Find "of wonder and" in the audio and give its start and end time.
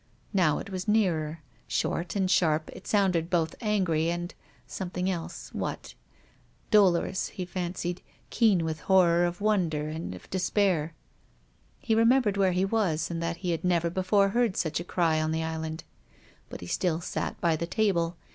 9.25-10.15